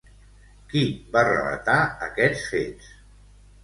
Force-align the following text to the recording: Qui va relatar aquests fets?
Qui 0.71 0.81
va 1.17 1.23
relatar 1.29 1.79
aquests 2.09 2.51
fets? 2.57 2.93